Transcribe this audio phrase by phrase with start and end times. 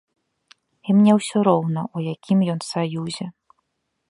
[0.87, 3.25] І мне ўсё роўна, у якім ён саюзе.